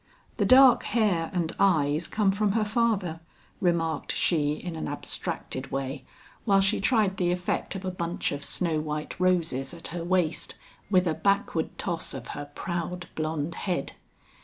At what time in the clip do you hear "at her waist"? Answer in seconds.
9.75-10.55